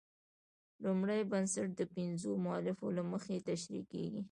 لومړی 0.83 1.21
بنسټ 1.31 1.69
د 1.79 1.81
پنځو 1.95 2.31
مولفو 2.45 2.85
له 2.97 3.03
مخې 3.11 3.43
تشرېح 3.47 3.83
کیږي. 3.93 4.19